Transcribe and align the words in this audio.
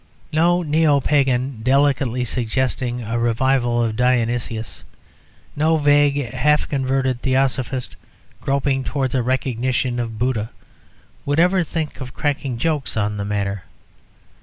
No 0.31 0.63
Neo 0.63 0.99
Pagan 0.99 1.61
delicately 1.61 2.25
suggesting 2.25 3.03
a 3.03 3.19
revival 3.19 3.83
of 3.83 3.95
Dionysus, 3.95 4.83
no 5.55 5.77
vague, 5.77 6.33
half 6.33 6.67
converted 6.67 7.21
Theosophist 7.21 7.95
groping 8.41 8.83
towards 8.83 9.13
a 9.13 9.21
recognition 9.21 9.99
of 9.99 10.17
Buddha, 10.17 10.49
would 11.23 11.39
ever 11.39 11.63
think 11.63 12.01
of 12.01 12.15
cracking 12.15 12.57
jokes 12.57 12.97
on 12.97 13.17
the 13.17 13.25
matter. 13.25 13.65